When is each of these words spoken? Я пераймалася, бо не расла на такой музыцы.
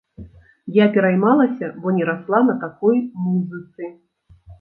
Я 0.77 0.85
пераймалася, 0.95 1.69
бо 1.83 1.87
не 1.97 2.07
расла 2.09 2.39
на 2.47 2.55
такой 2.63 2.95
музыцы. 3.27 3.91